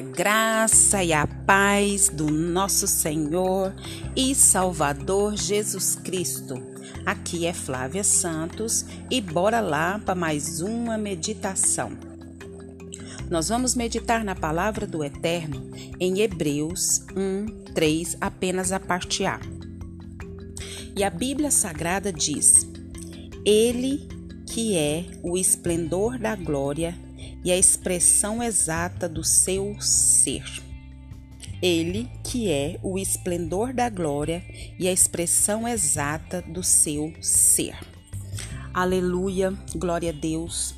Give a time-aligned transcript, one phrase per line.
[0.00, 3.74] A graça e a paz do nosso Senhor
[4.16, 6.54] e Salvador Jesus Cristo.
[7.04, 11.92] Aqui é Flávia Santos e bora lá para mais uma meditação.
[13.28, 19.38] Nós vamos meditar na palavra do Eterno em Hebreus 1, 3, apenas a parte A.
[20.96, 22.66] E a Bíblia Sagrada diz:
[23.44, 24.08] Ele
[24.46, 26.94] que é o esplendor da glória
[27.44, 30.44] e a expressão exata do seu ser.
[31.62, 34.42] Ele, que é o esplendor da glória
[34.78, 37.76] e a expressão exata do seu ser.
[38.72, 40.74] Aleluia, glória a Deus.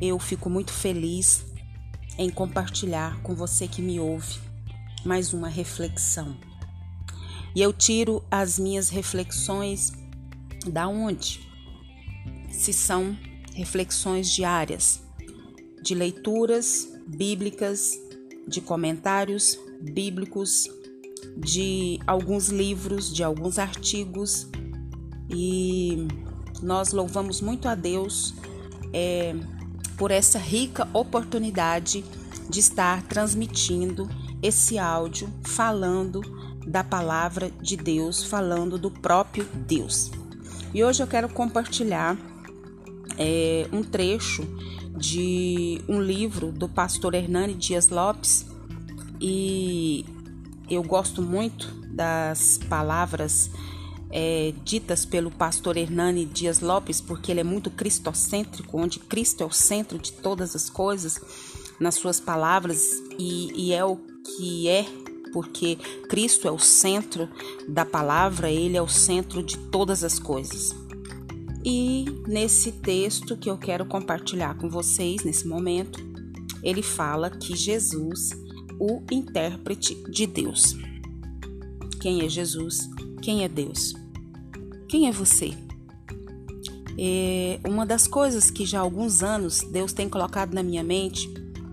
[0.00, 1.44] Eu fico muito feliz
[2.18, 4.46] em compartilhar com você que me ouve
[5.06, 6.36] mais uma reflexão.
[7.54, 9.92] E eu tiro as minhas reflexões
[10.66, 11.40] da onde?
[12.50, 13.16] Se são
[13.54, 15.05] reflexões diárias,
[15.86, 17.96] de leituras bíblicas,
[18.44, 20.68] de comentários bíblicos,
[21.36, 24.48] de alguns livros, de alguns artigos
[25.30, 26.08] e
[26.60, 28.34] nós louvamos muito a Deus
[28.92, 29.36] é,
[29.96, 32.04] por essa rica oportunidade
[32.50, 34.08] de estar transmitindo
[34.42, 36.20] esse áudio falando
[36.66, 40.10] da palavra de Deus, falando do próprio Deus.
[40.74, 42.18] E hoje eu quero compartilhar
[43.16, 44.42] é, um trecho
[44.96, 48.46] de um livro do pastor Hernani Dias Lopes
[49.20, 50.04] e
[50.68, 53.50] eu gosto muito das palavras
[54.10, 59.46] é, ditas pelo pastor Hernani Dias Lopes, porque ele é muito cristocêntrico, onde Cristo é
[59.46, 61.20] o centro de todas as coisas,
[61.80, 64.84] nas suas palavras, e, e é o que é,
[65.32, 65.76] porque
[66.08, 67.28] Cristo é o centro
[67.68, 70.74] da palavra, ele é o centro de todas as coisas.
[71.68, 75.98] E nesse texto que eu quero compartilhar com vocês nesse momento,
[76.62, 78.30] ele fala que Jesus,
[78.78, 80.76] o intérprete de Deus.
[82.00, 82.88] Quem é Jesus?
[83.20, 83.94] Quem é Deus?
[84.88, 85.52] Quem é você?
[86.96, 91.28] É uma das coisas que já há alguns anos Deus tem colocado na minha mente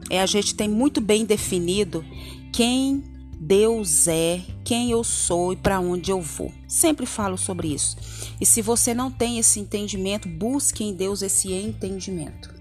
[0.10, 2.04] é a gente tem muito bem definido
[2.52, 3.04] quem
[3.40, 4.42] Deus é,
[4.74, 6.52] quem eu sou e para onde eu vou.
[6.68, 7.96] Sempre falo sobre isso.
[8.42, 12.52] E se você não tem esse entendimento, busque em Deus esse entendimento.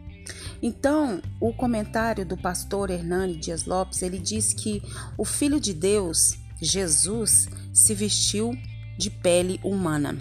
[0.63, 4.83] Então, o comentário do pastor Hernani Dias Lopes, ele diz que
[5.17, 8.55] o filho de Deus, Jesus, se vestiu
[8.99, 10.19] de pele humana.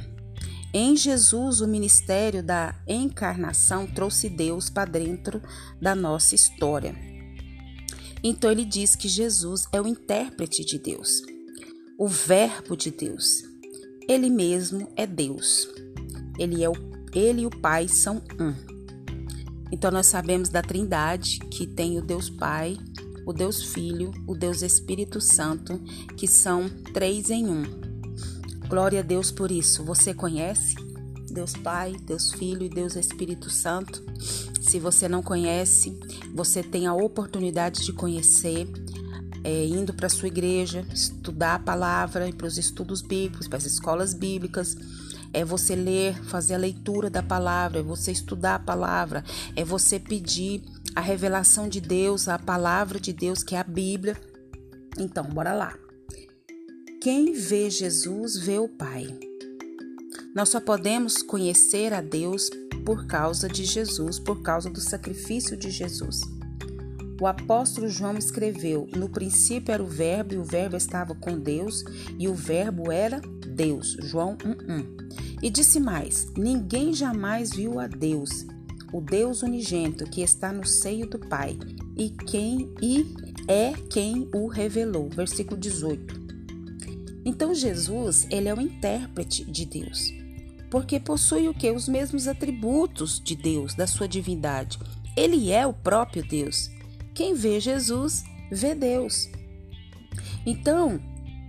[0.73, 5.41] Em Jesus, o ministério da encarnação trouxe Deus para dentro
[5.81, 6.95] da nossa história.
[8.23, 11.21] Então ele diz que Jesus é o intérprete de Deus,
[12.01, 13.43] o Verbo de Deus.
[14.09, 15.69] Ele mesmo é Deus.
[16.39, 16.73] Ele é o
[17.13, 18.55] ele e o Pai são um.
[19.71, 22.75] Então nós sabemos da Trindade que tem o Deus Pai,
[23.23, 25.79] o Deus Filho, o Deus Espírito Santo,
[26.17, 27.61] que são três em um.
[28.67, 29.83] Glória a Deus por isso.
[29.83, 30.73] Você conhece
[31.31, 34.03] Deus Pai, Deus Filho e Deus Espírito Santo?
[34.59, 35.95] Se você não conhece,
[36.33, 38.67] você tem a oportunidade de conhecer,
[39.43, 43.65] é, indo para sua igreja, estudar a palavra, e para os estudos bíblicos, para as
[43.65, 44.75] escolas bíblicas.
[45.33, 49.23] É você ler, fazer a leitura da palavra, é você estudar a palavra,
[49.55, 50.61] é você pedir
[50.93, 54.19] a revelação de Deus, a palavra de Deus, que é a Bíblia.
[54.97, 55.73] Então, bora lá.
[57.01, 59.07] Quem vê Jesus vê o Pai.
[60.35, 62.49] Nós só podemos conhecer a Deus
[62.85, 66.21] por causa de Jesus, por causa do sacrifício de Jesus.
[67.21, 71.83] O apóstolo João escreveu: No princípio era o Verbo, e o Verbo estava com Deus,
[72.17, 73.95] e o Verbo era Deus.
[74.01, 75.37] João 1:1.
[75.39, 78.47] E disse mais: Ninguém jamais viu a Deus,
[78.91, 81.59] o Deus unigênito que está no seio do Pai,
[81.95, 83.13] e quem e
[83.47, 85.07] é quem o revelou.
[85.07, 86.19] Versículo 18.
[87.23, 90.11] Então Jesus, ele é o intérprete de Deus
[90.71, 91.69] porque possui o que?
[91.69, 94.79] Os mesmos atributos de Deus, da sua divindade.
[95.17, 96.69] Ele é o próprio Deus.
[97.21, 99.29] Quem vê Jesus, vê Deus.
[100.43, 100.99] Então,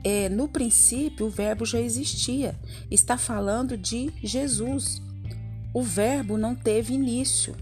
[0.04, 2.54] é, no princípio, o Verbo já existia.
[2.90, 5.00] Está falando de Jesus.
[5.72, 7.56] O Verbo não teve início.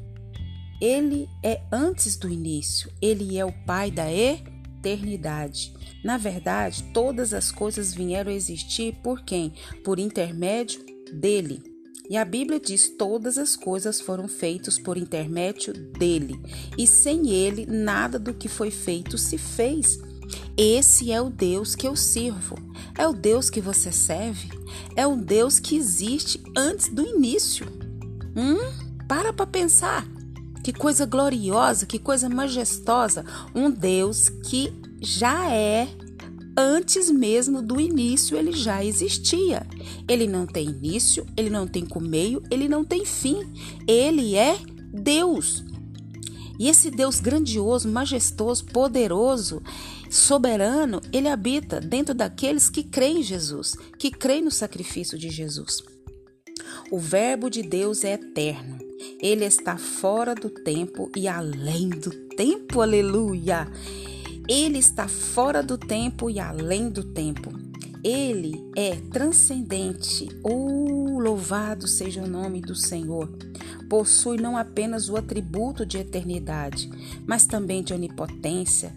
[0.80, 2.90] Ele é antes do início.
[3.00, 5.72] Ele é o Pai da eternidade.
[6.02, 9.52] Na verdade, todas as coisas vieram a existir por quem?
[9.84, 11.69] Por intermédio dele.
[12.10, 16.40] E a Bíblia diz: todas as coisas foram feitas por intermédio dele,
[16.76, 20.00] e sem ele nada do que foi feito se fez.
[20.56, 22.56] Esse é o Deus que eu sirvo.
[22.98, 24.48] É o Deus que você serve.
[24.96, 27.66] É o Deus que existe antes do início.
[28.36, 28.58] Hum?
[29.06, 30.06] Para para pensar.
[30.62, 33.24] Que coisa gloriosa, que coisa majestosa.
[33.54, 35.88] Um Deus que já é
[36.60, 39.66] antes mesmo do início ele já existia.
[40.08, 43.38] Ele não tem início, ele não tem começo, ele não tem fim.
[43.86, 44.56] Ele é
[44.92, 45.64] Deus.
[46.58, 49.62] E esse Deus grandioso, majestoso, poderoso,
[50.10, 55.78] soberano, ele habita dentro daqueles que creem em Jesus, que creem no sacrifício de Jesus.
[56.90, 58.78] O Verbo de Deus é eterno.
[59.20, 62.82] Ele está fora do tempo e além do tempo.
[62.82, 63.66] Aleluia!
[64.50, 67.52] Ele está fora do tempo e além do tempo.
[68.02, 70.26] Ele é transcendente.
[70.42, 73.30] Oh, louvado seja o nome do Senhor.
[73.88, 76.90] Possui não apenas o atributo de eternidade,
[77.24, 78.92] mas também de onipotência.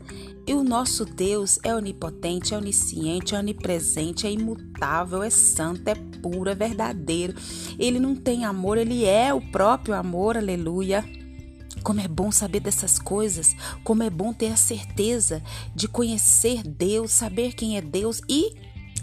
[0.47, 5.93] E o nosso Deus é onipotente, é onisciente, é onipresente, é imutável, é santo, é
[6.19, 7.35] puro, é verdadeiro.
[7.77, 10.35] Ele não tem amor, ele é o próprio amor.
[10.35, 11.05] Aleluia.
[11.83, 15.43] Como é bom saber dessas coisas, como é bom ter a certeza
[15.75, 18.55] de conhecer Deus, saber quem é Deus e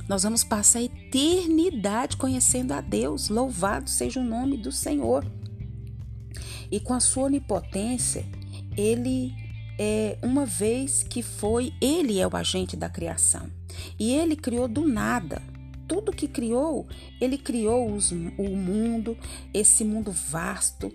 [0.08, 3.28] nós vamos passar a eternidade conhecendo a Deus.
[3.28, 5.24] Louvado seja o nome do Senhor.
[6.68, 8.24] E com a sua onipotência,
[8.76, 9.32] ele
[9.78, 13.48] é uma vez que foi, ele é o agente da criação.
[13.98, 15.40] E ele criou do nada
[15.90, 16.86] tudo que criou,
[17.20, 19.18] ele criou os, o mundo,
[19.52, 20.92] esse mundo vasto,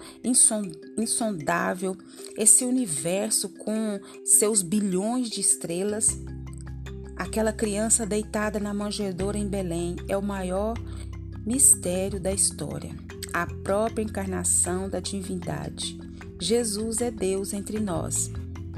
[0.97, 1.97] insondável,
[2.37, 6.17] esse universo com seus bilhões de estrelas.
[7.17, 10.77] Aquela criança deitada na manjedoura em Belém é o maior
[11.45, 12.95] mistério da história,
[13.33, 15.99] a própria encarnação da divindade.
[16.39, 18.31] Jesus é Deus entre nós,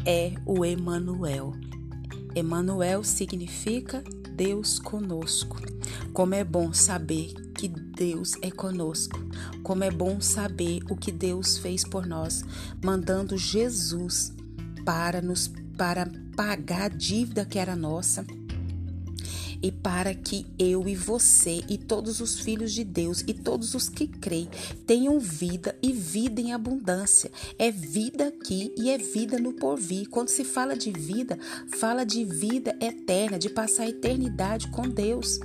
[0.03, 1.53] é o Emanuel.
[2.33, 4.03] Emanuel significa
[4.35, 5.76] Deus conosco.
[6.17, 9.19] Como é bom saber que Deus é conosco.
[9.61, 12.43] Como é bom saber o que Deus fez por nós,
[12.83, 14.33] mandando Jesus
[14.83, 15.47] para nos
[15.77, 18.25] para pagar a dívida que era nossa
[19.61, 23.87] e para que eu e você e todos os filhos de Deus e todos os
[23.87, 24.49] que creem
[24.87, 27.31] tenham vida e vida em abundância.
[27.59, 30.09] É vida aqui e é vida no porvir.
[30.09, 31.37] Quando se fala de vida,
[31.77, 35.39] fala de vida eterna, de passar a eternidade com Deus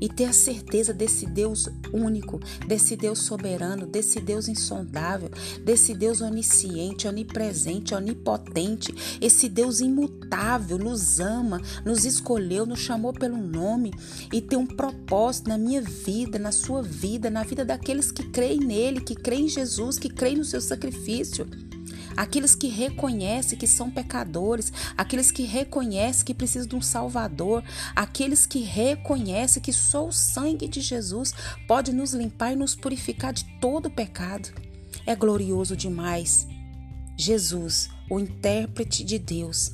[0.00, 5.30] e ter a certeza desse Deus único, desse Deus soberano, desse Deus insondável,
[5.64, 13.36] desse Deus onisciente, onipresente, onipotente, esse Deus imutável nos ama, nos escolheu, nos chamou pelo
[13.36, 13.92] nome
[14.32, 18.60] e tem um propósito na minha vida, na sua vida, na vida daqueles que creem
[18.60, 21.46] nele, que creem em Jesus, que creem no seu sacrifício
[22.16, 27.62] aqueles que reconhecem que são pecadores, aqueles que reconhecem que precisam de um Salvador,
[27.94, 31.34] aqueles que reconhecem que só o sangue de Jesus
[31.66, 34.48] pode nos limpar e nos purificar de todo pecado.
[35.04, 36.46] É glorioso demais.
[37.16, 39.72] Jesus, o intérprete de Deus,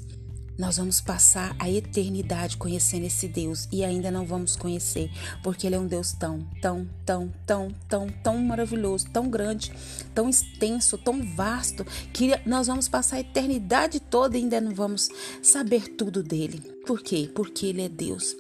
[0.58, 5.10] nós vamos passar a eternidade conhecendo esse Deus e ainda não vamos conhecer,
[5.42, 9.72] porque Ele é um Deus tão, tão, tão, tão, tão, tão maravilhoso, tão grande,
[10.14, 15.08] tão extenso, tão vasto, que nós vamos passar a eternidade toda e ainda não vamos
[15.42, 16.60] saber tudo dele.
[16.86, 17.30] Por quê?
[17.34, 18.34] Porque Ele é Deus.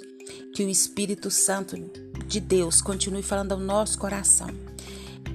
[0.54, 1.76] Que o Espírito Santo
[2.26, 4.71] de Deus continue falando ao nosso coração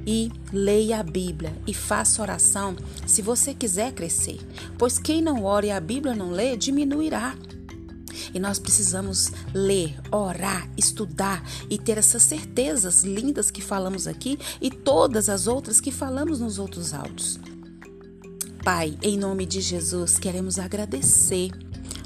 [0.08, 4.40] e leia a Bíblia e faça oração se você quiser crescer,
[4.78, 7.36] pois quem não ora e a Bíblia não lê, diminuirá.
[8.34, 14.72] E nós precisamos ler, orar, estudar e ter essas certezas lindas que falamos aqui e
[14.72, 17.38] todas as outras que falamos nos outros áudios.
[18.64, 21.52] Pai, em nome de Jesus, queremos agradecer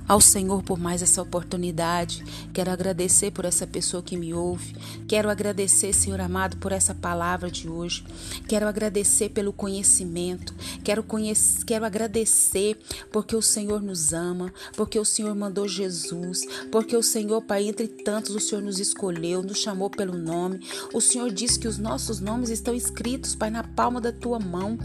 [0.07, 2.23] ao Senhor por mais essa oportunidade.
[2.53, 4.75] Quero agradecer por essa pessoa que me ouve.
[5.07, 8.03] Quero agradecer, Senhor amado, por essa palavra de hoje.
[8.47, 10.53] Quero agradecer pelo conhecimento.
[10.83, 12.77] Quero, conhecer, quero agradecer
[13.11, 17.87] porque o Senhor nos ama, porque o Senhor mandou Jesus, porque o Senhor, Pai, entre
[17.87, 20.59] tantos, o Senhor nos escolheu, nos chamou pelo nome.
[20.93, 24.77] O Senhor disse que os nossos nomes estão escritos, Pai, na palma da tua mão.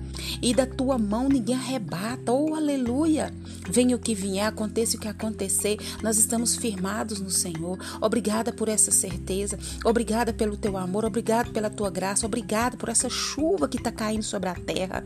[0.43, 2.33] E da tua mão ninguém arrebata.
[2.33, 3.33] Oh, aleluia!
[3.69, 7.79] Venha o que vier, aconteça o que acontecer, nós estamos firmados no Senhor.
[8.01, 13.09] Obrigada por essa certeza, obrigada pelo teu amor, obrigada pela tua graça, obrigada por essa
[13.09, 15.05] chuva que está caindo sobre a terra.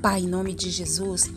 [0.00, 1.30] Pai, em nome de Jesus.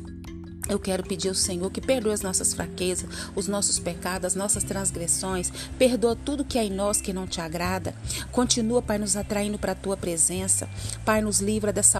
[0.70, 4.64] Eu quero pedir ao Senhor que perdoe as nossas fraquezas, os nossos pecados, as nossas
[4.64, 5.52] transgressões.
[5.78, 7.94] Perdoa tudo que há em nós que não te agrada.
[8.32, 10.70] Continua, Pai, nos atraindo para a tua presença.
[11.04, 12.00] Pai, nos livra dessa